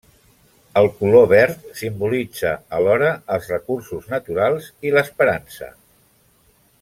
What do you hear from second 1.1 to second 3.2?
verd simbolitza alhora